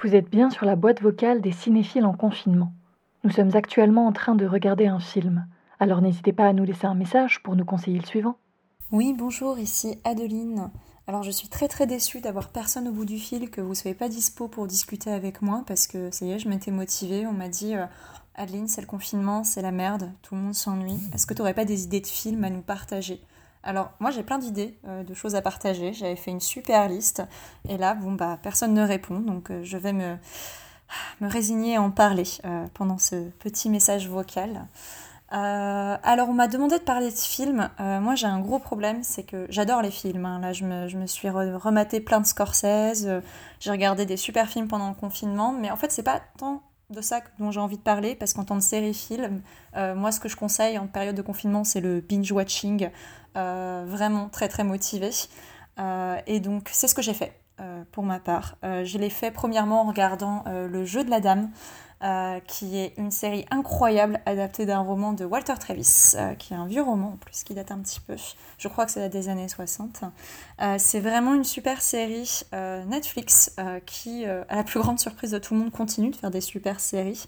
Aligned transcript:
Vous 0.00 0.14
êtes 0.14 0.30
bien 0.30 0.48
sur 0.48 0.64
la 0.64 0.76
boîte 0.76 1.02
vocale 1.02 1.40
des 1.40 1.50
cinéphiles 1.50 2.04
en 2.04 2.12
confinement. 2.12 2.72
Nous 3.24 3.30
sommes 3.30 3.56
actuellement 3.56 4.06
en 4.06 4.12
train 4.12 4.36
de 4.36 4.46
regarder 4.46 4.86
un 4.86 5.00
film. 5.00 5.48
Alors 5.80 6.02
n'hésitez 6.02 6.32
pas 6.32 6.46
à 6.46 6.52
nous 6.52 6.62
laisser 6.62 6.86
un 6.86 6.94
message 6.94 7.42
pour 7.42 7.56
nous 7.56 7.64
conseiller 7.64 7.98
le 7.98 8.06
suivant. 8.06 8.36
Oui, 8.92 9.12
bonjour, 9.18 9.58
ici 9.58 9.98
Adeline. 10.04 10.70
Alors 11.08 11.24
je 11.24 11.32
suis 11.32 11.48
très 11.48 11.66
très 11.66 11.88
déçue 11.88 12.20
d'avoir 12.20 12.50
personne 12.50 12.86
au 12.86 12.92
bout 12.92 13.06
du 13.06 13.18
fil, 13.18 13.50
que 13.50 13.60
vous 13.60 13.74
soyez 13.74 13.96
pas 13.96 14.08
dispo 14.08 14.46
pour 14.46 14.68
discuter 14.68 15.10
avec 15.10 15.42
moi 15.42 15.64
parce 15.66 15.88
que 15.88 16.12
ça 16.12 16.24
y 16.24 16.30
est, 16.30 16.38
je 16.38 16.48
m'étais 16.48 16.70
motivée. 16.70 17.26
On 17.26 17.32
m'a 17.32 17.48
dit 17.48 17.74
euh, 17.74 17.86
Adeline, 18.36 18.68
c'est 18.68 18.80
le 18.80 18.86
confinement, 18.86 19.42
c'est 19.42 19.62
la 19.62 19.72
merde, 19.72 20.12
tout 20.22 20.36
le 20.36 20.42
monde 20.42 20.54
s'ennuie. 20.54 21.00
Est-ce 21.12 21.26
que 21.26 21.34
tu 21.34 21.40
n'aurais 21.40 21.54
pas 21.54 21.64
des 21.64 21.82
idées 21.82 22.00
de 22.00 22.06
films 22.06 22.44
à 22.44 22.50
nous 22.50 22.62
partager? 22.62 23.20
Alors 23.68 23.90
moi 24.00 24.10
j'ai 24.10 24.22
plein 24.22 24.38
d'idées 24.38 24.78
euh, 24.86 25.04
de 25.04 25.12
choses 25.12 25.34
à 25.34 25.42
partager, 25.42 25.92
j'avais 25.92 26.16
fait 26.16 26.30
une 26.30 26.40
super 26.40 26.88
liste. 26.88 27.22
Et 27.68 27.76
là 27.76 27.94
bon 27.94 28.12
bah 28.12 28.38
personne 28.42 28.72
ne 28.72 28.82
répond. 28.82 29.20
Donc 29.20 29.50
euh, 29.50 29.60
je 29.62 29.76
vais 29.76 29.92
me, 29.92 30.16
résigner 31.20 31.76
à 31.76 31.82
en 31.82 31.90
parler 31.90 32.24
euh, 32.46 32.66
pendant 32.72 32.96
ce 32.96 33.28
petit 33.40 33.68
message 33.68 34.08
vocal. 34.08 34.66
alors 35.30 36.30
on 36.30 36.32
m'a 36.32 36.48
demandé 36.48 36.78
de 36.78 36.82
parler 36.82 37.10
de 37.10 37.16
films, 37.16 37.68
moi 37.78 38.14
j'ai 38.14 38.26
un 38.26 38.40
gros 38.40 38.58
problème 38.58 39.02
c'est 39.02 39.24
que 39.24 39.46
j'adore 39.50 39.82
les 39.82 39.90
films, 39.90 40.24
hein. 40.24 40.40
là 40.40 40.54
je 40.54 40.64
me, 40.64 40.88
je 40.88 40.96
me, 40.96 41.06
suis 41.06 41.28
rematé 41.28 42.00
plein 42.00 42.20
de 42.20 42.26
Scorsese, 42.26 43.06
j'ai 43.60 43.70
regardé 43.70 44.06
des 44.06 44.16
super 44.16 44.48
films 44.48 44.68
pendant 44.68 44.88
le 44.88 44.94
confinement. 44.94 45.52
Mais 45.52 45.70
en 45.70 45.76
fait 45.76 45.92
c'est 45.92 46.02
pas 46.02 46.22
tant 46.38 46.62
de 46.90 47.00
ça 47.00 47.20
dont 47.38 47.50
j'ai 47.50 47.60
envie 47.60 47.76
de 47.76 47.82
parler 47.82 48.14
parce 48.14 48.32
qu'en 48.32 48.44
tant 48.44 48.56
que 48.56 48.64
série 48.64 48.94
film, 48.94 49.42
moi 49.74 50.10
ce 50.10 50.20
que 50.20 50.28
je 50.28 50.36
conseille 50.36 50.78
en 50.78 50.86
période 50.86 51.14
de 51.14 51.22
confinement 51.22 51.62
c'est 51.62 51.80
le 51.80 52.00
binge 52.00 52.32
watching 52.32 52.90
euh, 53.38 53.84
vraiment 53.86 54.28
très 54.28 54.48
très 54.48 54.64
motivée. 54.64 55.10
Euh, 55.78 56.16
et 56.26 56.40
donc 56.40 56.68
c'est 56.72 56.88
ce 56.88 56.94
que 56.94 57.02
j'ai 57.02 57.14
fait 57.14 57.38
euh, 57.60 57.84
pour 57.92 58.02
ma 58.02 58.18
part. 58.18 58.56
je 58.62 58.98
l'ai 58.98 59.10
fait 59.10 59.30
premièrement 59.30 59.82
en 59.82 59.84
regardant 59.84 60.44
Le 60.46 60.84
jeu 60.84 61.04
de 61.04 61.10
la 61.10 61.20
dame. 61.20 61.50
Euh, 62.04 62.38
qui 62.46 62.78
est 62.78 62.94
une 62.96 63.10
série 63.10 63.44
incroyable 63.50 64.20
adaptée 64.24 64.66
d'un 64.66 64.78
roman 64.78 65.14
de 65.14 65.24
Walter 65.24 65.54
Travis, 65.58 66.12
euh, 66.14 66.34
qui 66.34 66.54
est 66.54 66.56
un 66.56 66.66
vieux 66.66 66.82
roman 66.82 67.14
en 67.14 67.16
plus, 67.16 67.42
qui 67.42 67.54
date 67.54 67.72
un 67.72 67.80
petit 67.80 67.98
peu. 67.98 68.14
Je 68.56 68.68
crois 68.68 68.86
que 68.86 68.92
c'est 68.92 69.08
des 69.08 69.28
années 69.28 69.48
60. 69.48 70.02
Euh, 70.62 70.76
c'est 70.78 71.00
vraiment 71.00 71.34
une 71.34 71.42
super 71.42 71.82
série 71.82 72.42
Netflix 72.86 73.56
qui, 73.84 74.24
à 74.24 74.54
la 74.54 74.62
plus 74.62 74.78
grande 74.78 75.00
surprise 75.00 75.32
de 75.32 75.38
tout 75.38 75.54
le 75.54 75.60
monde, 75.60 75.72
continue 75.72 76.10
de 76.10 76.16
faire 76.16 76.30
des 76.30 76.40
super 76.40 76.78
séries 76.78 77.24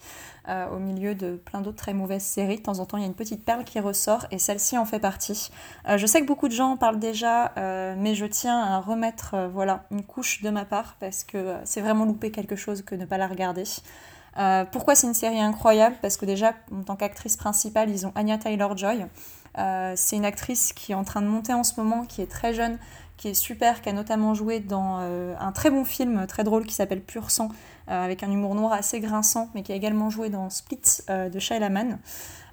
au 0.48 0.78
milieu 0.78 1.14
de 1.14 1.36
plein 1.36 1.60
d'autres 1.60 1.76
très 1.76 1.92
mauvaises 1.92 2.22
séries. 2.22 2.56
De 2.56 2.62
temps 2.62 2.78
en 2.78 2.86
temps, 2.86 2.96
il 2.96 3.00
y 3.00 3.04
a 3.04 3.08
une 3.08 3.14
petite 3.14 3.44
perle 3.44 3.64
qui 3.64 3.80
ressort 3.80 4.26
et 4.30 4.38
celle-ci 4.38 4.78
en 4.78 4.84
fait 4.84 4.98
partie. 5.00 5.50
je 5.96 6.06
sais 6.06 6.20
que 6.20 6.26
beaucoup 6.26 6.48
de 6.48 6.52
gens 6.52 6.72
en 6.72 6.76
parlent 6.76 6.98
déjà, 6.98 7.52
mais 7.96 8.14
je 8.14 8.26
tiens 8.26 8.58
à 8.60 8.80
remettre 8.80 9.36
voilà, 9.52 9.84
une 9.90 10.04
couche 10.04 10.42
de 10.42 10.50
ma 10.50 10.64
part 10.64 10.96
parce 11.00 11.24
que 11.24 11.56
c'est 11.64 11.80
vraiment 11.80 12.04
louper 12.04 12.30
quelque 12.30 12.56
chose 12.56 12.82
que 12.82 12.94
ne 12.94 13.04
pas 13.04 13.18
la 13.18 13.28
regarder. 13.28 13.64
Euh, 14.38 14.64
pourquoi 14.64 14.94
c'est 14.94 15.06
une 15.06 15.14
série 15.14 15.40
incroyable? 15.40 15.96
Parce 16.00 16.16
que 16.16 16.24
déjà, 16.24 16.54
en 16.72 16.82
tant 16.82 16.96
qu'actrice 16.96 17.36
principale, 17.36 17.90
ils 17.90 18.06
ont 18.06 18.12
Anya 18.14 18.38
Taylor-Joy. 18.38 19.06
Euh, 19.58 19.94
c'est 19.96 20.16
une 20.16 20.24
actrice 20.24 20.72
qui 20.72 20.92
est 20.92 20.94
en 20.94 21.04
train 21.04 21.22
de 21.22 21.26
monter 21.26 21.52
en 21.52 21.64
ce 21.64 21.80
moment, 21.80 22.04
qui 22.04 22.22
est 22.22 22.30
très 22.30 22.54
jeune, 22.54 22.78
qui 23.16 23.28
est 23.28 23.34
super, 23.34 23.82
qui 23.82 23.88
a 23.88 23.92
notamment 23.92 24.34
joué 24.34 24.60
dans 24.60 24.98
euh, 25.00 25.34
un 25.40 25.52
très 25.52 25.70
bon 25.70 25.84
film, 25.84 26.26
très 26.26 26.44
drôle, 26.44 26.64
qui 26.64 26.74
s'appelle 26.74 27.02
Pur 27.02 27.30
Sang, 27.30 27.48
avec 27.88 28.22
un 28.22 28.30
humour 28.30 28.54
noir 28.54 28.72
assez 28.72 29.00
grinçant, 29.00 29.48
mais 29.52 29.64
qui 29.64 29.72
a 29.72 29.74
également 29.74 30.10
joué 30.10 30.30
dans 30.30 30.48
Split 30.48 31.02
de 31.08 31.38
Shia 31.40 31.68
Mann. 31.68 31.98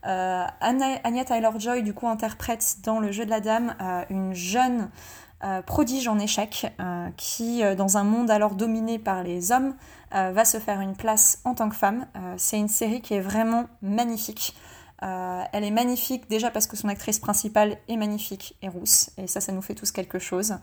Anya 0.01 1.25
Taylor-Joy, 1.25 1.83
du 1.83 1.93
coup, 1.93 2.07
interprète 2.07 2.77
dans 2.83 2.99
Le 2.99 3.11
jeu 3.11 3.23
de 3.23 3.29
la 3.29 3.39
dame 3.39 3.75
une 4.09 4.33
jeune 4.33 4.89
prodige 5.65 6.07
en 6.07 6.19
échec, 6.19 6.71
qui, 7.15 7.61
dans 7.75 7.97
un 7.97 8.03
monde 8.03 8.31
alors 8.31 8.55
dominé 8.55 8.99
par 8.99 9.23
les 9.23 9.51
hommes, 9.51 9.73
euh, 10.15 10.31
va 10.31 10.45
se 10.45 10.57
faire 10.57 10.79
une 10.79 10.95
place 10.95 11.39
en 11.43 11.53
tant 11.53 11.67
que 11.67 11.75
femme. 11.75 12.05
Euh, 12.15 12.35
c'est 12.37 12.57
une 12.57 12.69
série 12.69 13.01
qui 13.01 13.13
est 13.13 13.19
vraiment 13.19 13.65
magnifique. 13.81 14.55
Euh, 15.03 15.43
elle 15.51 15.65
est 15.65 15.71
magnifique 15.71 16.29
déjà 16.29 16.49
parce 16.49 16.65
que 16.65 16.77
son 16.77 16.87
actrice 16.87 17.19
principale 17.19 17.77
est 17.89 17.97
magnifique 17.97 18.55
et 18.61 18.69
rousse, 18.69 19.11
et 19.17 19.27
ça, 19.27 19.41
ça 19.41 19.51
nous 19.51 19.61
fait 19.61 19.75
tous 19.75 19.91
quelque 19.91 20.17
chose. 20.17 20.55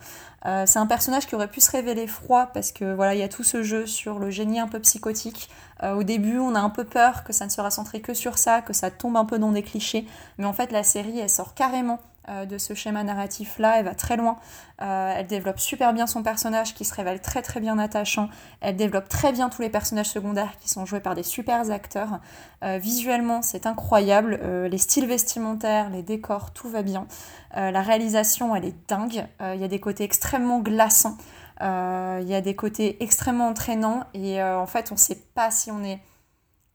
c'est 0.42 0.78
un 0.78 0.86
personnage 0.86 1.28
qui 1.28 1.36
aurait 1.36 1.50
pu 1.50 1.60
se 1.60 1.70
révéler 1.70 2.08
froid 2.08 2.46
parce 2.46 2.72
que 2.72 2.94
voilà, 2.94 3.14
il 3.14 3.20
y 3.20 3.22
a 3.22 3.28
tout 3.28 3.44
ce 3.44 3.62
jeu 3.62 3.86
sur 3.86 4.18
le 4.18 4.30
génie 4.30 4.58
un 4.58 4.66
peu 4.66 4.80
psychotique. 4.80 5.48
au 5.84 6.02
début, 6.02 6.38
on 6.38 6.56
a 6.56 6.60
un 6.60 6.70
peu 6.70 6.82
peur 6.82 7.22
que 7.22 7.32
ça 7.32 7.44
ne 7.44 7.50
sera 7.50 7.70
centré 7.70 8.00
que 8.00 8.12
sur 8.12 8.38
ça, 8.38 8.60
que 8.60 8.72
ça 8.72 8.90
tombe 8.90 9.16
un 9.16 9.24
peu 9.24 9.38
dans 9.38 9.52
des 9.52 9.62
clichés, 9.62 10.04
mais 10.38 10.46
en 10.46 10.52
fait, 10.52 10.72
la 10.72 10.82
série, 10.82 11.20
elle 11.20 11.30
sort 11.30 11.54
carrément 11.54 12.00
euh, 12.28 12.46
de 12.46 12.56
ce 12.56 12.72
schéma 12.72 13.04
narratif-là. 13.04 13.78
Elle 13.78 13.84
va 13.84 13.94
très 13.94 14.16
loin. 14.16 14.36
Euh, 14.80 15.14
elle 15.16 15.26
développe 15.26 15.60
super 15.60 15.92
bien 15.92 16.06
son 16.06 16.22
personnage 16.22 16.74
qui 16.74 16.86
se 16.86 16.94
révèle 16.94 17.20
très 17.20 17.42
très 17.42 17.60
bien 17.60 17.78
attachant. 17.78 18.30
Elle 18.60 18.76
développe 18.76 19.08
très 19.08 19.30
bien 19.32 19.50
tous 19.50 19.60
les 19.60 19.68
personnages 19.68 20.08
secondaires 20.08 20.56
qui 20.58 20.70
sont 20.70 20.86
joués 20.86 21.00
par 21.00 21.14
des 21.14 21.22
super 21.22 21.70
acteurs. 21.70 22.20
Euh, 22.62 22.78
visuellement, 22.78 23.42
c'est 23.42 23.66
incroyable. 23.66 24.40
les 24.70 24.78
styles 24.78 25.06
vestimentaires, 25.06 25.90
les 25.90 26.02
décors, 26.02 26.52
tout 26.52 26.68
va 26.70 26.82
bien. 26.82 27.06
la 27.54 27.82
réalisation, 27.82 28.56
elle 28.56 28.64
est 28.64 28.88
dingue. 28.88 29.26
Il 29.40 29.60
y 29.60 29.64
a 29.64 29.68
des 29.68 29.80
côtés 29.80 30.04
extrêmement 30.04 30.60
glaçants. 30.60 31.16
Il 31.60 32.26
y 32.26 32.34
a 32.34 32.40
des 32.40 32.56
côtés 32.56 33.02
extrêmement 33.02 33.48
entraînants. 33.48 34.04
Et 34.14 34.42
en 34.42 34.66
fait, 34.66 34.90
on 34.90 34.94
ne 34.94 35.00
sait 35.00 35.22
pas 35.34 35.50
si 35.50 35.70
on 35.70 35.84
est... 35.84 36.00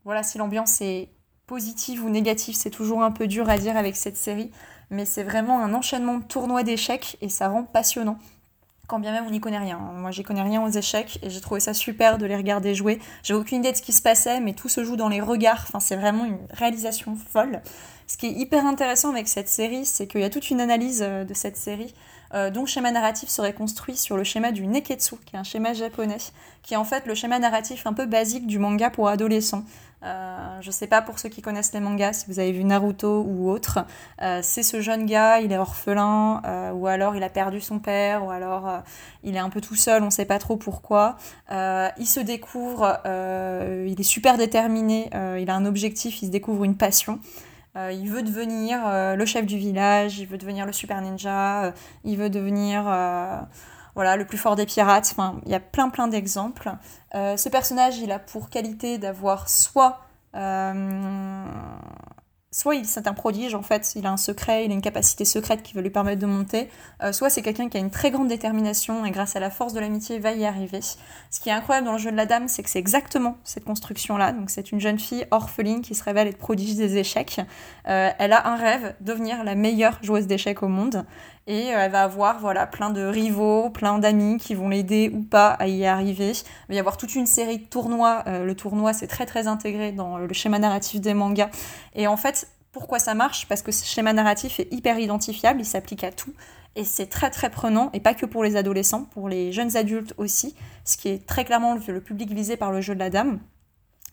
Voilà, 0.06 0.24
si 0.24 0.38
l'ambiance 0.38 0.80
est 0.82 1.10
positive 1.50 2.06
ou 2.06 2.10
négative, 2.10 2.56
c'est 2.56 2.70
toujours 2.70 3.02
un 3.02 3.12
peu 3.12 3.26
dur 3.26 3.50
à 3.50 3.58
dire 3.58 3.76
avec 3.76 3.96
cette 3.96 4.18
série 4.18 4.52
mais 4.90 5.06
c'est 5.06 5.24
vraiment 5.24 5.60
un 5.60 5.74
enchaînement 5.74 6.18
de 6.18 6.24
tournois 6.24 6.64
d'échecs 6.64 7.18
et 7.22 7.30
ça 7.30 7.50
rend 7.50 7.64
passionnant. 7.64 8.18
Quand 8.88 9.00
bien 9.00 9.12
même 9.12 9.26
on 9.28 9.30
n'y 9.30 9.40
connaît 9.40 9.60
rien. 9.60 9.78
Moi 9.78 10.10
j'y 10.12 10.24
connais 10.24 10.42
rien 10.42 10.64
aux 10.64 10.70
échecs 10.70 11.20
et 11.22 11.30
j'ai 11.30 11.42
trouvé 11.42 11.60
ça 11.60 11.74
super 11.74 12.18
de 12.18 12.26
les 12.26 12.36
regarder 12.36 12.74
jouer. 12.74 13.00
J'ai 13.22 13.36
aucune 13.36 13.60
idée 13.60 13.72
de 13.72 13.78
ce 13.78 13.84
qui 13.84 13.94
se 13.94 14.02
passait, 14.02 14.40
mais 14.40 14.54
tout 14.54 14.70
se 14.70 14.84
joue 14.84 14.96
dans 14.96 15.10
les 15.10 15.22
regards. 15.22 15.64
Enfin, 15.68 15.80
c'est 15.80 15.96
vraiment 15.96 16.26
une 16.26 16.40
réalisation 16.52 17.16
folle. 17.16 17.62
Ce 18.08 18.18
qui 18.18 18.26
est 18.26 18.32
hyper 18.32 18.66
intéressant 18.66 19.12
avec 19.12 19.28
cette 19.28 19.50
série, 19.50 19.86
c'est 19.86 20.08
qu'il 20.08 20.22
y 20.22 20.24
a 20.24 20.32
toute 20.32 20.50
une 20.50 20.60
analyse 20.60 21.04
euh, 21.04 21.24
de 21.24 21.34
cette 21.36 21.58
série 21.58 21.94
euh, 22.34 22.50
dont 22.50 22.62
le 22.62 22.68
schéma 22.68 22.92
narratif 22.92 23.30
serait 23.30 23.54
construit 23.54 23.98
sur 23.98 24.18
le 24.18 24.24
schéma 24.24 24.52
du 24.52 24.68
neketsu, 24.68 25.16
qui 25.26 25.36
est 25.36 25.40
un 25.40 25.44
schéma 25.44 25.74
japonais, 25.74 26.18
qui 26.64 26.74
est 26.74 26.78
en 26.78 26.84
fait 26.84 27.06
le 27.06 27.16
schéma 27.16 27.40
narratif 27.40 27.86
un 27.88 27.94
peu 27.94 28.06
basique 28.06 28.48
du 28.48 28.60
manga 28.60 28.90
pour 28.90 29.08
adolescents. 29.08 29.64
Euh, 30.04 30.62
je 30.62 30.72
sais 30.72 30.88
pas 30.88 31.02
pour 31.02 31.20
ceux 31.20 31.28
qui 31.28 31.42
connaissent 31.42 31.74
les 31.74 31.82
mangas, 31.82 32.14
si 32.14 32.26
vous 32.28 32.40
avez 32.40 32.54
vu 32.54 32.64
Naruto 32.64 33.26
ou 33.28 33.50
autre, 33.50 33.80
euh, 34.22 34.40
c'est 34.42 34.64
ce 34.64 34.80
jeune 34.80 35.06
gars, 35.06 35.42
il 35.42 35.52
est 35.52 35.58
orphelin, 35.58 36.42
euh, 36.46 36.72
ou 36.72 36.88
alors 36.88 37.18
il 37.18 37.24
a 37.24 37.30
perdu 37.30 37.60
son 37.60 37.80
père, 37.80 38.26
ou 38.26 38.32
alors 38.32 38.82
il 39.24 39.36
est 39.36 39.40
un 39.40 39.50
peu 39.50 39.60
tout 39.60 39.76
seul, 39.76 40.04
on 40.04 40.10
sait 40.10 40.26
pas 40.26 40.40
trop 40.40 40.56
pourquoi. 40.56 41.18
il 41.52 42.08
se 42.08 42.20
découvre, 42.20 43.00
il 43.06 44.00
est 44.00 44.04
super 44.04 44.38
déterminé, 44.38 45.10
il 45.40 45.50
a 45.50 45.56
un 45.56 45.66
objectif, 45.66 46.22
il 46.22 46.28
se 46.28 46.32
découvre 46.32 46.64
une 46.64 46.78
passion. 46.78 47.20
Il 47.76 48.10
veut 48.10 48.24
devenir 48.24 48.82
le 49.16 49.26
chef 49.26 49.46
du 49.46 49.58
village, 49.58 50.20
il 50.20 50.28
veut 50.28 50.38
devenir 50.38 50.66
le 50.66 50.72
super 50.74 51.02
ninja, 51.02 51.74
il 52.04 52.18
veut 52.18 52.30
devenir 52.30 52.84
voilà, 53.96 54.16
le 54.16 54.26
plus 54.26 54.38
fort 54.38 54.56
des 54.56 54.66
pirates. 54.66 55.10
Enfin, 55.12 55.42
il 55.46 55.52
y 55.52 55.56
a 55.56 55.60
plein 55.60 55.90
plein 55.90 56.08
d'exemples. 56.08 56.72
Euh, 57.16 57.38
ce 57.38 57.50
personnage, 57.50 57.98
il 58.00 58.12
a 58.12 58.20
pour 58.20 58.50
qualité 58.50 58.98
d'avoir 58.98 59.50
soit 59.50 60.00
euh, 60.36 61.46
soit 62.52 62.84
c'est 62.84 63.08
un 63.08 63.14
prodige 63.14 63.54
en 63.54 63.62
fait, 63.62 63.94
il 63.96 64.06
a 64.06 64.12
un 64.12 64.18
secret, 64.18 64.66
il 64.66 64.72
a 64.72 64.74
une 64.74 64.82
capacité 64.82 65.24
secrète 65.24 65.62
qui 65.62 65.74
va 65.74 65.82
lui 65.82 65.90
permettre 65.90 66.22
de 66.22 66.26
monter, 66.26 66.70
euh, 67.04 67.12
soit 67.12 67.30
c'est 67.30 67.42
quelqu'un 67.42 67.70
qui 67.70 67.78
a 67.78 67.80
une 67.80 67.92
très 67.92 68.10
grande 68.10 68.28
détermination 68.28 69.06
et 69.06 69.12
grâce 69.12 69.36
à 69.36 69.40
la 69.40 69.52
force 69.52 69.74
de 69.74 69.80
l'amitié 69.80 70.20
va 70.20 70.32
y 70.32 70.46
arriver. 70.46 70.82
Ce 70.82 71.40
qui 71.40 71.50
est 71.50 71.52
incroyable 71.52 71.86
dans 71.86 71.94
le 71.94 72.00
jeu 72.00 72.12
de 72.12 72.18
la 72.18 72.26
dame, 72.26 72.48
c'est 72.48 72.64
que 72.64 72.70
c'est 72.70 72.80
exactement 72.80 73.38
cette 73.44 73.66
construction-là. 73.66 74.32
Donc 74.32 74.50
c'est 74.50 74.72
une 74.72 74.80
jeune 74.80 74.98
fille 75.00 75.26
orpheline 75.32 75.82
qui 75.82 75.94
se 75.94 76.04
révèle 76.04 76.28
être 76.28 76.38
prodige 76.38 76.76
des 76.76 76.98
échecs. 76.98 77.40
Euh, 77.88 78.10
elle 78.18 78.34
a 78.34 78.48
un 78.48 78.56
rêve, 78.56 78.96
devenir 79.02 79.44
la 79.44 79.56
meilleure 79.56 80.00
joueuse 80.02 80.26
d'échecs 80.26 80.64
au 80.64 80.68
monde. 80.68 81.06
Et 81.48 81.74
euh, 81.74 81.80
elle 81.80 81.92
va 81.92 82.04
avoir 82.04 82.40
voilà, 82.40 82.68
plein 82.68 82.90
de 82.90 83.04
rivaux, 83.04 83.70
plein 83.70 84.00
d'amis 84.00 84.38
qui 84.38 84.56
vont 84.56 84.70
l'aider 84.70 85.12
ou 85.14 85.22
pas 85.24 85.50
à 85.52 85.68
y 85.68 85.86
arriver. 85.86 86.32
Il 86.32 86.70
va 86.70 86.76
y 86.76 86.80
avoir 86.80 86.98
toute 86.98 87.16
une 87.16 87.26
série 87.26 87.60
de 87.60 87.66
tournois. 87.66 88.24
le 88.28 88.54
tournoi, 88.54 88.94
c'est 88.94 89.08
très 89.08 89.26
très 89.26 89.48
intégré 89.48 89.92
dans 89.92 90.18
le 90.18 90.34
schéma 90.34 90.60
narratif 90.60 91.02
des 91.02 91.14
mangas. 91.14 91.50
Et 91.96 92.08
en 92.08 92.18
fait, 92.18 92.48
pourquoi 92.72 93.00
ça 93.00 93.14
marche? 93.14 93.48
Parce 93.48 93.62
que 93.62 93.72
ce 93.72 93.86
schéma 93.86 94.14
narratif 94.14 94.60
est 94.60 94.72
hyper 94.72 95.00
identifiable, 95.00 95.62
il 95.62 95.66
s'applique 95.66 96.04
à 96.04 96.12
tout. 96.12 96.34
Et 96.76 96.84
c'est 96.84 97.08
très 97.08 97.32
très 97.32 97.50
prenant, 97.50 97.90
et 97.94 98.00
pas 98.00 98.14
que 98.14 98.26
pour 98.26 98.44
les 98.44 98.56
adolescents, 98.56 99.06
pour 99.06 99.28
les 99.28 99.52
jeunes 99.52 99.76
adultes 99.76 100.14
aussi, 100.18 100.56
ce 100.86 100.98
qui 100.98 101.10
est 101.10 101.26
très 101.26 101.46
clairement 101.46 101.76
le 101.76 102.02
public 102.02 102.32
visé 102.32 102.58
par 102.58 102.72
le 102.72 102.82
jeu 102.82 102.94
de 102.94 103.00
la 103.00 103.10
dame 103.10 103.40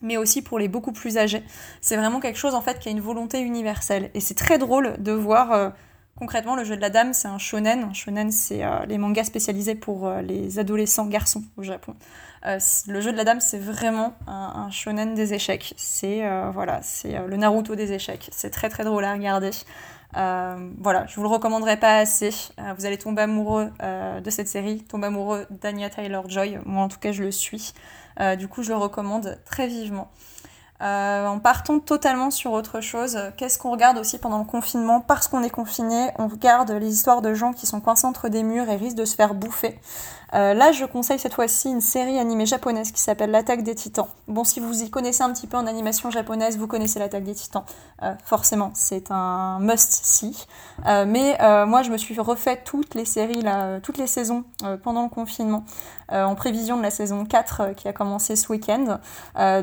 mais 0.01 0.17
aussi 0.17 0.41
pour 0.41 0.59
les 0.59 0.67
beaucoup 0.67 0.91
plus 0.91 1.17
âgés. 1.17 1.43
C'est 1.81 1.97
vraiment 1.97 2.19
quelque 2.19 2.37
chose 2.37 2.53
en 2.53 2.61
fait 2.61 2.79
qui 2.79 2.89
a 2.89 2.91
une 2.91 3.01
volonté 3.01 3.39
universelle. 3.39 4.11
Et 4.13 4.19
c'est 4.19 4.35
très 4.35 4.57
drôle 4.57 4.95
de 4.99 5.11
voir 5.11 5.51
euh, 5.51 5.69
Concrètement, 6.17 6.55
le 6.55 6.63
jeu 6.63 6.75
de 6.75 6.81
la 6.81 6.89
dame, 6.89 7.13
c'est 7.13 7.27
un 7.27 7.37
shonen. 7.37 7.83
Un 7.83 7.93
shonen, 7.93 8.31
c'est 8.31 8.63
les 8.87 8.97
mangas 8.97 9.25
spécialisés 9.25 9.75
pour 9.75 10.09
les 10.09 10.57
adolescents 10.57 11.05
garçons 11.05 11.43
au 11.57 11.63
Japon. 11.63 11.95
le 12.43 13.01
jeu 13.01 13.11
de 13.11 13.17
la 13.17 13.23
dame, 13.23 13.39
c'est 13.39 13.59
vraiment 13.59 14.13
un, 14.25 14.69
shonen 14.71 15.13
des 15.13 15.35
échecs. 15.35 15.75
C'est 15.77 16.23
voilà, 16.51 16.81
c'est 16.81 17.19
le 17.27 17.37
Naruto 17.37 17.75
des 17.75 17.93
échecs. 17.93 18.29
C'est 18.31 18.49
très 18.49 18.69
très 18.69 18.83
drôle 18.83 19.05
à 19.05 19.13
regarder. 19.13 19.51
Euh, 20.15 20.71
voilà, 20.79 21.05
je 21.07 21.15
vous 21.15 21.23
le 21.23 21.27
recommanderai 21.27 21.77
pas 21.77 21.97
assez. 21.97 22.31
Euh, 22.59 22.73
vous 22.77 22.85
allez 22.85 22.97
tomber 22.97 23.23
amoureux 23.23 23.69
euh, 23.83 24.21
de 24.21 24.29
cette 24.29 24.47
série, 24.47 24.81
tomber 24.83 25.07
amoureux 25.07 25.45
d'Anya 25.49 25.89
Taylor-Joy. 25.89 26.59
Moi, 26.65 26.83
en 26.83 26.87
tout 26.87 26.99
cas, 26.99 27.11
je 27.11 27.23
le 27.23 27.31
suis. 27.31 27.73
du 28.37 28.47
coup, 28.47 28.63
je 28.63 28.69
le 28.69 28.77
recommande 28.77 29.37
très 29.45 29.67
vivement. 29.67 30.09
En 30.79 31.39
partant 31.39 31.79
totalement 31.79 32.29
sur 32.31 32.51
autre 32.51 32.81
chose, 32.81 33.17
qu'est-ce 33.35 33.57
qu'on 33.57 33.71
regarde 33.71 33.97
aussi 33.97 34.17
pendant 34.19 34.39
le 34.39 34.45
confinement? 34.45 35.01
Parce 35.01 35.27
qu'on 35.27 35.43
est 35.43 35.49
confiné, 35.49 36.09
on 36.19 36.27
regarde 36.27 36.71
les 36.71 36.93
histoires 36.93 37.21
de 37.21 37.33
gens 37.33 37.53
qui 37.53 37.65
sont 37.65 37.81
coincés 37.81 38.05
entre 38.05 38.29
des 38.29 38.43
murs 38.43 38.69
et 38.69 38.75
risquent 38.75 38.97
de 38.97 39.05
se 39.05 39.15
faire 39.15 39.33
bouffer. 39.33 39.79
Euh, 40.33 40.53
là, 40.53 40.71
je 40.71 40.85
conseille 40.85 41.19
cette 41.19 41.33
fois-ci 41.33 41.69
une 41.69 41.81
série 41.81 42.19
animée 42.19 42.45
japonaise 42.45 42.91
qui 42.91 43.01
s'appelle 43.01 43.31
L'attaque 43.31 43.63
des 43.63 43.75
titans. 43.75 44.07
Bon, 44.27 44.43
si 44.43 44.59
vous 44.59 44.83
y 44.83 44.89
connaissez 44.89 45.23
un 45.23 45.31
petit 45.31 45.47
peu 45.47 45.57
en 45.57 45.67
animation 45.67 46.11
japonaise, 46.11 46.57
vous 46.57 46.67
connaissez 46.67 46.99
L'attaque 46.99 47.23
des 47.23 47.33
titans. 47.33 47.63
Euh, 48.03 48.13
forcément, 48.25 48.71
c'est 48.73 49.11
un 49.11 49.59
must-see. 49.59 50.45
Euh, 50.85 51.05
mais 51.07 51.37
moi, 51.65 51.81
je 51.81 51.91
me 51.91 51.97
suis 51.97 52.19
refait 52.19 52.61
toutes 52.63 52.95
les 52.95 53.05
séries, 53.05 53.43
toutes 53.83 53.97
les 53.97 54.07
saisons 54.07 54.43
pendant 54.83 55.03
le 55.03 55.09
confinement, 55.09 55.63
en 56.11 56.35
prévision 56.35 56.77
de 56.77 56.81
la 56.81 56.89
saison 56.89 57.25
4 57.25 57.73
qui 57.75 57.87
a 57.87 57.93
commencé 57.93 58.35
ce 58.35 58.51
week-end. 58.51 58.99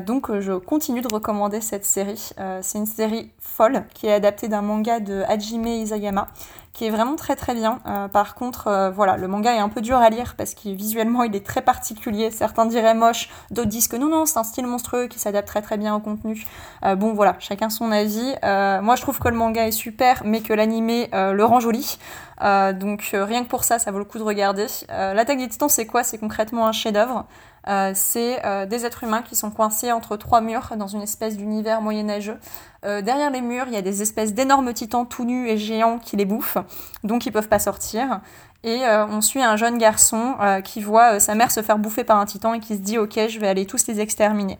donc, 0.05 0.39
je 0.39 0.53
continue 0.53 1.01
de 1.01 1.13
recommander 1.13 1.61
cette 1.61 1.85
série. 1.85 2.29
c'est 2.61 2.77
une 2.77 2.85
série 2.85 3.31
folle 3.39 3.83
qui 3.93 4.07
est 4.07 4.13
adaptée 4.13 4.47
d'un 4.47 4.61
manga 4.61 4.99
de 4.99 5.23
Hajime 5.27 5.67
Isayama 5.67 6.27
qui 6.73 6.85
est 6.85 6.89
vraiment 6.89 7.15
très 7.15 7.35
très 7.35 7.53
bien. 7.53 7.79
Par 8.11 8.35
contre, 8.35 8.91
voilà, 8.93 9.17
le 9.17 9.27
manga 9.27 9.53
est 9.53 9.59
un 9.59 9.69
peu 9.69 9.81
dur 9.81 9.97
à 9.97 10.09
lire 10.09 10.35
parce 10.37 10.54
qu'il 10.55 10.75
visuellement 10.75 11.23
il 11.23 11.35
est 11.35 11.45
très 11.45 11.61
particulier. 11.61 12.31
Certains 12.31 12.65
diraient 12.65 12.93
moche, 12.93 13.29
d'autres 13.51 13.69
disent 13.69 13.87
que 13.87 13.97
non 13.97 14.09
non, 14.09 14.25
c'est 14.25 14.39
un 14.39 14.43
style 14.43 14.65
monstrueux 14.65 15.07
qui 15.07 15.19
s'adapte 15.19 15.47
très 15.47 15.61
très 15.61 15.77
bien 15.77 15.95
au 15.95 15.99
contenu. 15.99 16.45
Euh, 16.83 16.95
bon 16.95 17.13
voilà, 17.13 17.35
chacun 17.39 17.69
son 17.69 17.91
avis. 17.91 18.33
moi 18.43 18.95
je 18.95 19.01
trouve 19.01 19.19
que 19.19 19.27
le 19.29 19.35
manga 19.35 19.67
est 19.67 19.71
super, 19.71 20.21
mais 20.25 20.41
que 20.41 20.53
l'animé 20.53 21.09
le 21.13 21.43
rend 21.43 21.59
joli. 21.59 21.97
donc 22.41 23.09
rien 23.13 23.43
que 23.43 23.49
pour 23.49 23.63
ça, 23.63 23.79
ça 23.79 23.91
vaut 23.91 23.99
le 23.99 24.05
coup 24.05 24.17
de 24.17 24.23
regarder. 24.23 24.67
L'attaque 24.89 25.37
des 25.37 25.47
titans, 25.47 25.69
c'est 25.69 25.85
quoi? 25.85 26.03
C'est 26.03 26.17
concrètement 26.17 26.67
un 26.67 26.71
chef-d'œuvre. 26.71 27.25
Euh, 27.67 27.91
c'est 27.95 28.45
euh, 28.45 28.65
des 28.65 28.85
êtres 28.85 29.03
humains 29.03 29.23
qui 29.23 29.35
sont 29.35 29.49
coincés 29.49 29.91
entre 29.91 30.17
trois 30.17 30.41
murs 30.41 30.73
dans 30.77 30.87
une 30.87 31.01
espèce 31.01 31.35
d'univers 31.35 31.81
moyenâgeux. 31.81 32.37
Euh, 32.85 33.01
derrière 33.01 33.31
les 33.31 33.41
murs, 33.41 33.65
il 33.67 33.73
y 33.73 33.77
a 33.77 33.81
des 33.81 34.01
espèces 34.01 34.33
d'énormes 34.33 34.73
titans 34.73 35.07
tout 35.07 35.25
nus 35.25 35.49
et 35.49 35.57
géants 35.57 35.97
qui 35.97 36.15
les 36.15 36.25
bouffent, 36.25 36.57
donc 37.03 37.25
ils 37.25 37.31
peuvent 37.31 37.47
pas 37.47 37.59
sortir. 37.59 38.21
Et 38.63 38.81
on 38.87 39.21
suit 39.21 39.43
un 39.43 39.57
jeune 39.57 39.77
garçon 39.77 40.37
qui 40.63 40.81
voit 40.81 41.19
sa 41.19 41.35
mère 41.35 41.51
se 41.51 41.61
faire 41.61 41.77
bouffer 41.77 42.03
par 42.03 42.17
un 42.17 42.25
titan 42.25 42.55
et 42.55 42.59
qui 42.59 42.75
se 42.75 42.81
dit 42.81 42.97
ok, 42.97 43.19
je 43.29 43.39
vais 43.39 43.47
aller 43.47 43.67
tous 43.67 43.85
les 43.85 43.99
exterminer. 43.99 44.57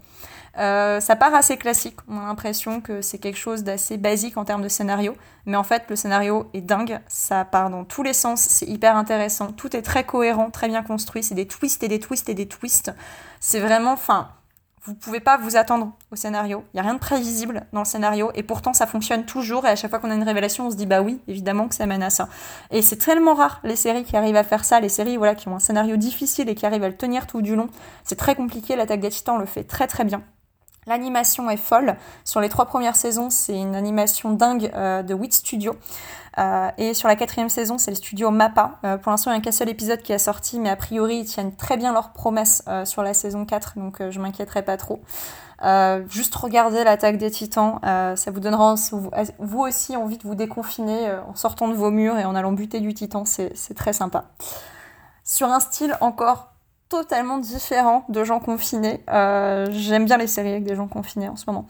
Euh, 0.58 1.00
ça 1.00 1.16
part 1.16 1.34
assez 1.34 1.58
classique. 1.58 1.98
On 2.08 2.20
a 2.20 2.26
l'impression 2.26 2.82
que 2.82 3.02
c'est 3.02 3.18
quelque 3.18 3.38
chose 3.38 3.64
d'assez 3.64 3.98
basique 3.98 4.38
en 4.38 4.46
termes 4.46 4.62
de 4.62 4.70
scénario. 4.70 5.16
Mais 5.46 5.58
en 5.58 5.64
fait, 5.64 5.84
le 5.90 5.96
scénario 5.96 6.50
est 6.54 6.62
dingue. 6.62 7.00
Ça 7.08 7.46
part 7.46 7.70
dans 7.70 7.84
tous 7.84 8.04
les 8.04 8.14
sens. 8.14 8.42
C'est 8.42 8.68
hyper 8.68 8.96
intéressant. 8.96 9.52
Tout 9.52 9.76
est 9.76 9.82
très 9.82 10.04
cohérent, 10.04 10.50
très 10.52 10.68
bien 10.68 10.84
construit. 10.84 11.24
C'est 11.24 11.36
des 11.36 11.48
twists 11.48 11.84
et 11.84 11.88
des 11.88 12.00
twists 12.00 12.30
et 12.30 12.34
des 12.34 12.48
twists. 12.48 12.92
C'est 13.40 13.60
vraiment, 13.60 13.92
enfin, 13.92 14.30
vous 14.86 14.94
pouvez 14.94 15.20
pas 15.20 15.38
vous 15.38 15.58
attendre 15.58 15.94
au 16.12 16.16
scénario. 16.16 16.64
Il 16.74 16.78
y 16.78 16.80
a 16.80 16.84
rien 16.84 16.94
de 16.94 17.00
prévisible 17.00 17.66
dans 17.74 17.80
le 17.80 17.86
scénario 17.86 18.30
et 18.36 18.44
pourtant 18.44 18.72
ça 18.72 18.86
fonctionne 18.86 19.26
toujours 19.26 19.66
et 19.66 19.70
à 19.70 19.76
chaque 19.76 19.90
fois 19.90 20.00
qu'on 20.00 20.12
a 20.12 20.16
une 20.16 20.24
révélation, 20.24 20.68
on 20.68 20.72
se 20.72 20.76
dit 20.76 20.86
bah 20.86 21.02
oui, 21.02 21.20
évidemment 21.28 21.68
que 21.68 21.74
ça 21.74 21.88
mène 21.88 22.04
à 22.04 22.12
ça. 22.12 22.30
Et 22.70 22.84
c'est 22.84 22.98
tellement 22.98 23.34
rare 23.34 23.62
les 23.64 23.76
séries 23.76 24.04
qui 24.04 24.16
arrivent 24.16 24.36
à 24.36 24.44
faire 24.44 24.64
ça, 24.64 24.80
les 24.80 24.90
séries 24.90 25.18
voilà 25.18 25.34
qui 25.34 25.48
ont 25.48 25.56
un 25.56 25.60
scénario 25.60 25.98
difficile 25.98 26.50
et 26.50 26.56
qui 26.56 26.68
arrivent 26.68 26.84
à 26.84 26.90
le 26.90 26.96
tenir 26.96 27.26
tout 27.26 27.42
du 27.42 27.56
long. 27.56 27.68
C'est 28.04 28.16
très 28.16 28.36
compliqué, 28.36 28.76
l'attaque 28.76 29.00
des 29.00 29.10
Titans 29.10 29.40
le 29.40 29.48
fait 29.48 29.64
très 29.64 29.88
très 29.88 30.04
bien. 30.04 30.22
L'animation 30.88 31.50
est 31.50 31.58
folle. 31.58 31.96
Sur 32.24 32.42
les 32.42 32.50
trois 32.50 32.66
premières 32.66 32.96
saisons, 32.96 33.30
c'est 33.32 33.58
une 33.58 33.76
animation 33.76 34.32
dingue 34.34 34.72
euh, 34.76 35.02
de 35.02 35.16
Wit 35.16 35.34
Studio. 35.34 35.76
Euh, 36.38 36.70
et 36.78 36.94
sur 36.94 37.08
la 37.08 37.16
quatrième 37.16 37.50
saison, 37.50 37.80
c'est 37.80 37.90
le 37.90 37.96
studio 37.96 38.30
Mappa. 38.30 38.78
Euh, 38.84 38.98
pour 38.98 39.12
l'instant, 39.12 39.32
il 39.32 39.36
n'y 39.36 39.40
a 39.40 39.44
qu'un 39.44 39.52
seul 39.52 39.70
épisode 39.70 40.02
qui 40.04 40.14
est 40.14 40.20
sorti, 40.20 40.60
mais 40.60 40.70
a 40.70 40.76
priori, 40.76 41.18
ils 41.18 41.26
tiennent 41.26 41.56
très 41.56 41.78
bien 41.78 41.92
leurs 41.92 42.12
promesses 42.12 42.64
sur 42.84 43.02
la 43.02 43.14
saison 43.14 43.46
4, 43.46 43.80
donc 43.80 44.02
je 44.10 44.20
m'inquiéterai 44.20 44.64
pas 44.64 44.78
trop. 44.78 45.02
juste 46.10 46.36
regardez 46.36 46.84
l'attaque 46.84 47.18
des 47.18 47.32
titans, 47.32 47.80
ça 47.84 48.32
vous 48.32 48.40
donnera 48.40 48.76
vous, 49.40 49.60
aussi 49.60 49.96
envie 49.96 50.18
de 50.18 50.24
vous 50.24 50.36
déconfiner 50.36 51.12
en 51.28 51.36
sortant 51.36 51.68
de 51.68 51.74
vos 51.74 51.90
murs 51.90 52.18
et 52.18 52.26
en 52.26 52.36
allant 52.36 52.52
buter 52.52 52.80
du 52.80 52.94
titan, 52.94 53.24
c'est 53.26 53.74
très 53.76 53.94
sympa. 53.94 54.26
Sur 55.24 55.48
un 55.48 55.60
style 55.60 55.98
encore 56.02 56.55
totalement 57.02 57.38
différent 57.38 58.06
de 58.10 58.24
gens 58.24 58.40
confinés. 58.40 59.04
Euh, 59.10 59.68
j'aime 59.72 60.06
bien 60.06 60.18
les 60.18 60.28
séries 60.28 60.52
avec 60.52 60.64
des 60.64 60.76
gens 60.76 60.88
confinés 60.88 61.28
en 61.28 61.36
ce 61.36 61.44
moment. 61.48 61.66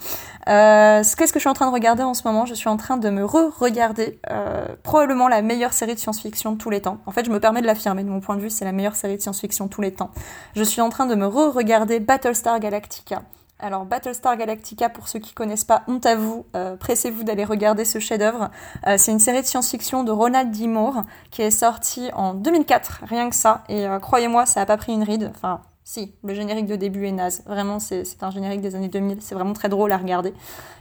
Euh, 0.48 1.04
Qu'est-ce 1.18 1.34
que 1.34 1.40
je 1.40 1.42
suis 1.42 1.50
en 1.50 1.54
train 1.54 1.68
de 1.68 1.74
regarder 1.74 2.04
en 2.04 2.14
ce 2.14 2.28
moment 2.28 2.46
Je 2.46 2.54
suis 2.54 2.70
en 2.70 2.78
train 2.78 2.98
de 2.98 3.10
me 3.10 3.26
re-regarder 3.26 4.20
euh, 4.30 4.68
probablement 4.84 5.28
la 5.28 5.42
meilleure 5.42 5.74
série 5.74 5.96
de 5.96 6.00
science-fiction 6.00 6.52
de 6.54 6.58
tous 6.58 6.70
les 6.70 6.82
temps. 6.82 7.00
En 7.06 7.12
fait, 7.12 7.26
je 7.26 7.32
me 7.32 7.40
permets 7.40 7.62
de 7.62 7.68
l'affirmer, 7.68 8.04
de 8.04 8.10
mon 8.10 8.20
point 8.20 8.36
de 8.36 8.42
vue, 8.42 8.50
c'est 8.50 8.66
la 8.66 8.72
meilleure 8.72 8.96
série 8.96 9.18
de 9.18 9.22
science-fiction 9.22 9.66
de 9.66 9.70
tous 9.72 9.82
les 9.82 9.94
temps. 9.94 10.12
Je 10.56 10.64
suis 10.64 10.82
en 10.82 10.90
train 10.90 11.08
de 11.08 11.16
me 11.16 11.26
re-regarder 11.26 12.00
Battlestar 12.00 12.60
Galactica. 12.60 13.24
Alors 13.66 13.84
Battlestar 13.86 14.38
Galactica, 14.38 14.90
pour 14.90 15.08
ceux 15.08 15.18
qui 15.18 15.34
connaissent 15.34 15.64
pas, 15.64 15.82
honte 15.88 16.06
à 16.06 16.16
vous, 16.16 16.46
euh, 16.56 16.76
pressez-vous 16.76 17.24
d'aller 17.24 17.44
regarder 17.44 17.84
ce 17.84 17.98
chef-d'œuvre. 17.98 18.52
Euh, 18.86 18.94
c'est 19.00 19.12
une 19.12 19.18
série 19.18 19.42
de 19.42 19.48
science-fiction 19.48 20.04
de 20.04 20.12
Ronald 20.12 20.52
D. 20.52 20.68
Moore 20.68 21.02
qui 21.32 21.42
est 21.42 21.50
sortie 21.50 22.12
en 22.14 22.36
2004, 22.36 23.06
rien 23.08 23.28
que 23.28 23.36
ça. 23.36 23.64
Et 23.68 23.88
euh, 23.88 23.98
croyez-moi, 23.98 24.46
ça 24.46 24.62
a 24.62 24.68
pas 24.68 24.78
pris 24.78 24.94
une 24.94 25.02
ride. 25.02 25.32
Enfin, 25.34 25.62
si, 25.84 26.14
le 26.24 26.36
générique 26.36 26.68
de 26.68 26.76
début 26.76 27.08
est 27.08 27.12
naze. 27.12 27.42
Vraiment, 27.48 27.80
c'est 27.80 28.06
un 28.22 28.30
générique 28.30 28.62
des 28.62 28.76
années 28.76 28.88
2000. 28.88 29.24
C'est 29.24 29.34
vraiment 29.34 29.54
très 29.54 29.68
drôle 29.68 29.92
à 29.92 29.98
regarder. 29.98 30.36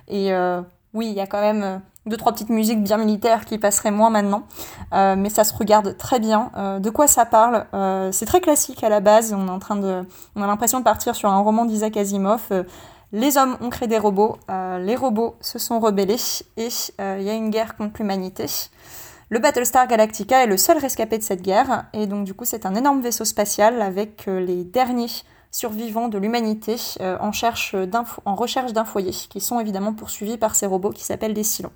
Et 0.09 0.31
oui, 0.95 1.09
il 1.09 1.15
y 1.15 1.21
a 1.21 1.27
quand 1.27 1.41
même 1.41 1.83
deux 2.07 2.17
trois 2.17 2.33
petites 2.33 2.51
musiques 2.51 2.83
bien 2.83 2.99
militaires 2.99 3.45
qui 3.45 3.59
passeraient 3.59 3.91
moins 3.91 4.11
maintenant, 4.11 4.47
euh, 4.93 5.17
mais 5.17 5.31
ça 5.31 5.45
se 5.45 5.55
regarde 5.55 5.97
très 5.97 6.21
bien. 6.21 6.51
Euh, 6.57 6.79
de 6.79 6.91
quoi 6.91 7.07
ça 7.07 7.25
parle 7.25 7.67
euh, 7.75 8.13
C'est 8.13 8.27
très 8.27 8.41
classique 8.41 8.85
à 8.85 8.89
la 8.89 9.01
base. 9.01 9.33
On 9.33 9.47
on 9.49 10.43
a 10.43 10.47
l'impression 10.47 10.79
de 10.79 10.85
partir 10.85 11.15
sur 11.15 11.31
un 11.31 11.41
roman 11.41 11.65
d'Isaac 11.65 11.97
Asimov. 11.97 12.65
les 13.13 13.37
hommes 13.39 13.57
ont 13.61 13.71
créé 13.71 13.89
des 13.89 13.99
robots, 13.99 14.37
les 14.49 14.97
robots 14.97 15.37
se 15.41 15.59
sont 15.59 15.81
rebellés 15.81 16.17
et 16.57 16.69
il 16.99 17.23
y 17.23 17.31
a 17.31 17.35
une 17.35 17.51
guerre 17.51 17.77
contre 17.77 18.01
l'humanité. 18.01 18.47
Le 19.31 19.39
Battlestar 19.39 19.87
Galactica 19.87 20.43
est 20.43 20.47
le 20.47 20.57
seul 20.57 20.79
rescapé 20.79 21.19
de 21.19 21.23
cette 21.23 21.43
guerre 21.43 21.87
et 21.93 22.07
donc 22.07 22.25
du 22.25 22.35
coup 22.35 22.45
c'est 22.45 22.67
un 22.67 22.75
énorme 22.75 23.01
vaisseau 23.01 23.25
spatial 23.25 23.81
avec 23.81 24.27
les 24.27 24.65
derniers 24.65 25.11
survivants 25.55 26.09
de 26.09 26.19
l'humanité 26.19 26.77
en, 27.01 27.31
en, 28.25 28.35
recherche 28.35 28.73
d'un 28.73 28.85
foyer, 28.85 29.13
qui 29.13 29.41
sont 29.41 29.61
évidemment 29.61 29.93
poursuivis 29.93 30.37
par 30.37 30.57
ces 30.57 30.67
robots 30.67 30.91
qui 30.91 31.05
s'appellent 31.05 31.35
des 31.35 31.45
Cylons. 31.45 31.73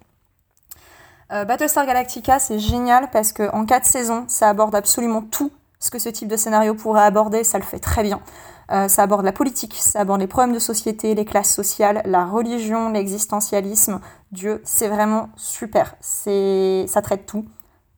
Euh, 1.31 1.45
Battlestar 1.45 1.87
Galactica, 1.87 2.39
c'est 2.39 2.59
génial 2.59 3.11
parce 3.11 3.33
qu'en 3.33 3.67
quatre 3.67 3.85
saisons, 3.85 4.25
ça 4.29 4.49
aborde 4.49 4.75
absolument 4.75 5.23
tout 5.23 5.53
ce 5.79 5.91
que 5.91 5.99
ce 5.99 6.09
type 6.09 6.29
de 6.29 6.37
scénario 6.37 6.75
pourrait 6.75 7.03
aborder, 7.03 7.45
ça 7.45 7.59
le 7.59 7.65
fait 7.65 7.79
très 7.79 8.03
bien. 8.03 8.21
Euh, 8.71 8.89
ça 8.89 9.03
aborde 9.03 9.25
la 9.25 9.33
politique, 9.33 9.75
ça 9.75 10.01
aborde 10.01 10.21
les 10.21 10.27
problèmes 10.27 10.55
de 10.55 10.59
société, 10.59 11.15
les 11.15 11.25
classes 11.25 11.55
sociales, 11.55 12.03
la 12.05 12.25
religion, 12.25 12.91
l'existentialisme. 12.91 14.01
Dieu, 14.33 14.61
c'est 14.65 14.89
vraiment 14.89 15.29
super. 15.37 15.95
Ça 16.01 17.03
traite 17.03 17.27
tout. 17.27 17.45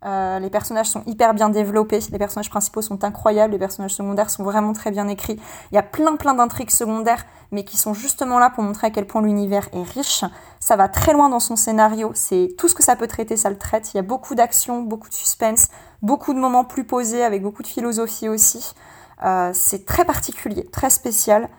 Euh, 0.07 0.38
les 0.38 0.49
personnages 0.49 0.87
sont 0.87 1.02
hyper 1.07 1.35
bien 1.35 1.50
développés, 1.50 2.00
les 2.11 2.19
personnages 2.19 2.49
principaux 2.49 2.80
sont 2.80 3.04
incroyables, 3.04 3.52
les 3.52 3.59
personnages 3.59 3.95
secondaires 3.95 4.30
sont 4.30 4.42
vraiment 4.42 4.73
très 4.73 4.90
bien 4.90 5.09
écrits. 5.09 5.38
Il 5.71 5.75
y 5.75 5.78
a 5.78 5.83
plein 5.83 6.16
plein 6.16 6.35
d'intrigues 6.35 6.71
secondaires, 6.71 7.26
mais 7.52 7.64
qui 7.64 7.76
sont 7.76 7.92
justement 7.92 8.38
là 8.38 8.49
pour 8.49 8.64
montrer 8.64 8.87
à 8.87 8.90
quel 8.90 9.07
point 9.07 9.21
l'univers 9.21 9.69
est 9.73 9.83
riche. 9.83 10.25
Ça 10.59 10.76
va 10.76 10.88
très 10.88 11.12
loin 11.12 11.28
dans 11.28 11.40
son 11.40 11.57
scénario, 11.57 12.12
c'est 12.14 12.54
tout 12.57 12.69
ce 12.69 12.75
que 12.75 12.83
ça 12.83 12.97
peut 12.97 13.09
traiter, 13.09 13.37
ça 13.37 13.50
le 13.50 13.59
traite. 13.59 13.92
Il 13.92 13.99
y 13.99 14.00
a 14.00 14.02
beaucoup 14.02 14.35
d'action, 14.35 14.80
beaucoup 14.83 15.09
de 15.11 15.14
suspense, 15.14 15.69
beaucoup 16.00 16.33
de 16.33 16.38
moments 16.38 16.64
plus 16.64 16.85
posés 16.85 17.23
avec 17.23 17.42
beaucoup 17.42 17.62
de 17.62 17.69
philosophie 17.69 18.28
aussi. 18.28 18.75
Euh, 19.23 19.50
c'est 19.52 19.85
très 19.85 20.07
particulier, 20.07 20.64
très 20.71 20.88
spécial. 20.88 21.50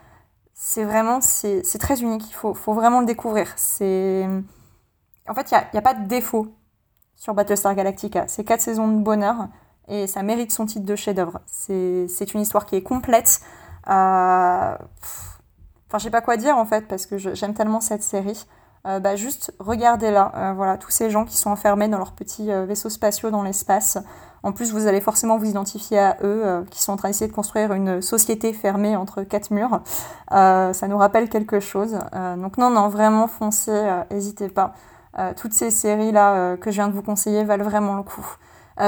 C'est 0.56 0.84
vraiment, 0.84 1.22
c'est 1.22 1.62
très 1.80 2.02
unique. 2.02 2.28
Il 2.30 2.34
faut, 2.34 2.54
faut, 2.54 2.74
vraiment 2.74 3.02
le 3.02 3.06
découvrir. 3.06 3.48
En 5.28 5.34
fait, 5.36 5.52
il 5.52 5.54
n'y 5.54 5.58
a, 5.58 5.68
a 5.78 5.82
pas 5.82 5.94
de 5.94 6.08
défaut 6.08 6.48
sur 7.22 7.36
Battlestar 7.36 7.76
Galactica. 7.76 8.26
C'est 8.28 8.44
quatre 8.44 8.62
saisons 8.62 8.88
de 8.88 9.00
bonheur 9.00 9.48
et 9.88 10.08
ça 10.08 10.24
mérite 10.24 10.52
son 10.52 10.66
titre 10.66 10.88
de 10.88 10.96
chef-d'œuvre. 10.96 11.40
C'est 11.46 12.34
une 12.34 12.42
histoire 12.42 12.66
qui 12.66 12.76
est 12.76 12.82
complète. 12.82 13.42
Euh... 13.88 14.76
Enfin, 15.88 15.98
je 15.98 16.04
sais 16.04 16.10
pas 16.10 16.22
quoi 16.22 16.36
dire 16.36 16.58
en 16.58 16.66
fait 16.66 16.88
parce 16.88 17.06
que 17.06 17.20
j'aime 17.20 17.54
tellement 17.54 17.80
cette 17.80 18.02
série. 18.02 18.48
Euh, 18.88 19.00
bah, 19.00 19.16
juste 19.16 19.54
regardez-la. 19.60 20.32
Euh, 20.36 20.54
voilà, 20.54 20.80
tous 20.80 20.90
ces 20.90 21.12
gens 21.12 21.26
qui 21.26 21.38
sont 21.38 21.52
enfermés 21.52 21.88
dans 21.88 22.00
leurs 22.00 22.14
petits 22.14 22.48
vaisseaux 22.48 22.90
spatiaux 22.90 23.30
dans 23.30 23.44
l'espace. 23.44 24.00
En 24.42 24.52
plus, 24.52 24.72
vous 24.72 24.88
allez 24.88 25.02
forcément 25.02 25.38
vous 25.38 25.46
identifier 25.46 26.00
à 26.00 26.18
eux, 26.24 26.66
qui 26.72 26.82
sont 26.82 26.94
en 26.94 26.98
train 26.98 27.10
d'essayer 27.10 27.30
de 27.30 27.36
construire 27.36 27.74
une 27.74 28.02
société 28.02 28.52
fermée 28.54 28.96
entre 28.96 29.22
quatre 29.22 29.52
murs. 29.52 29.82
ça 30.32 30.88
nous 30.88 30.98
rappelle 30.98 31.30
quelque 31.30 31.60
chose. 31.60 32.00
donc 32.38 32.58
non, 32.58 32.72
non, 32.72 32.88
vraiment 32.88 33.28
foncez, 33.28 34.02
n'hésitez 34.10 34.50
pas. 34.50 34.74
Toutes 35.38 35.54
ces 35.54 35.72
séries-là 35.72 36.58
que 36.58 36.72
je 36.72 36.76
viens 36.76 36.88
de 36.88 36.94
vous 36.94 37.04
conseiller 37.04 37.44
valent 37.44 37.64
vraiment 37.64 37.96
le 37.96 38.04
coup. 38.04 38.26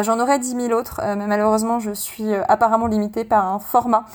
J'en 0.02 0.20
aurais 0.20 0.40
10 0.40 0.56
000 0.68 0.80
autres, 0.80 1.02
mais 1.04 1.28
malheureusement, 1.28 1.80
je 1.80 1.92
suis 1.92 2.34
apparemment 2.48 2.88
limitée 2.88 3.26
par 3.26 3.46
un 3.46 3.60
format, 3.60 4.06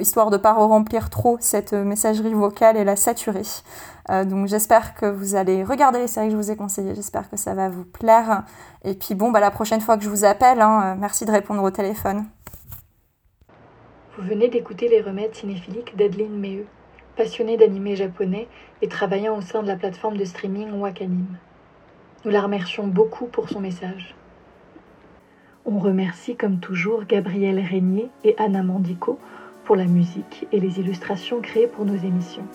histoire 0.00 0.30
de 0.30 0.36
ne 0.36 0.42
pas 0.42 0.52
remplir 0.52 1.08
trop 1.08 1.38
cette 1.40 1.72
messagerie 1.72 2.34
vocale 2.34 2.76
et 2.76 2.84
la 2.84 2.96
saturer. 2.96 3.42
donc 4.08 4.46
j'espère 4.48 4.94
que 4.94 5.06
vous 5.06 5.36
allez 5.36 5.64
regarder 5.64 6.00
les 6.00 6.06
séries 6.06 6.26
que 6.26 6.32
je 6.32 6.36
vous 6.36 6.50
ai 6.50 6.56
conseillées, 6.56 6.94
j'espère 6.94 7.30
que 7.30 7.36
ça 7.36 7.54
va 7.54 7.68
vous 7.68 7.84
plaire. 7.84 8.42
Et 8.84 8.94
puis 8.94 9.14
bon, 9.14 9.30
bah, 9.30 9.40
la 9.40 9.50
prochaine 9.50 9.80
fois 9.80 9.96
que 9.96 10.04
je 10.04 10.10
vous 10.10 10.24
appelle, 10.24 10.60
hein, 10.60 10.96
merci 10.98 11.24
de 11.24 11.30
répondre 11.30 11.62
au 11.62 11.70
téléphone. 11.70 12.26
Vous 14.18 14.26
venez 14.26 14.48
d'écouter 14.48 14.88
les 14.88 15.02
remèdes 15.02 15.34
cinéphiliques 15.34 15.96
d'Adeline 15.96 16.38
Meheu, 16.38 16.66
passionnée 17.16 17.56
d'animé 17.56 17.96
japonais 17.96 18.46
et 18.82 18.88
travaillant 18.88 19.36
au 19.36 19.40
sein 19.40 19.62
de 19.62 19.66
la 19.66 19.76
plateforme 19.76 20.16
de 20.16 20.24
streaming 20.24 20.72
Wakanim. 20.72 21.26
Nous 22.24 22.30
la 22.30 22.42
remercions 22.42 22.86
beaucoup 22.86 23.26
pour 23.26 23.48
son 23.48 23.60
message. 23.60 24.14
On 25.64 25.78
remercie 25.78 26.36
comme 26.36 26.60
toujours 26.60 27.04
Gabriel 27.04 27.58
Régnier 27.58 28.08
et 28.24 28.34
Anna 28.38 28.62
Mandico 28.62 29.18
pour 29.64 29.76
la 29.76 29.86
musique 29.86 30.46
et 30.52 30.60
les 30.60 30.78
illustrations 30.78 31.40
créées 31.40 31.66
pour 31.66 31.84
nos 31.84 31.96
émissions. 31.96 32.46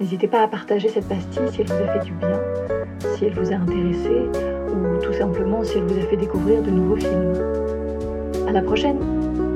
N'hésitez 0.00 0.28
pas 0.28 0.42
à 0.42 0.48
partager 0.48 0.88
cette 0.88 1.08
pastille 1.08 1.48
si 1.50 1.62
elle 1.62 1.66
vous 1.66 1.82
a 1.82 1.92
fait 1.92 2.04
du 2.04 2.12
bien, 2.12 2.40
si 3.16 3.24
elle 3.24 3.34
vous 3.34 3.52
a 3.52 3.56
intéressé 3.56 4.28
ou 4.72 5.02
tout 5.02 5.12
simplement 5.12 5.62
si 5.64 5.78
elle 5.78 5.84
vous 5.84 5.98
a 5.98 6.06
fait 6.08 6.16
découvrir 6.16 6.62
de 6.62 6.70
nouveaux 6.70 6.96
films. 6.96 7.34
À 8.46 8.52
la 8.52 8.62
prochaine! 8.62 9.53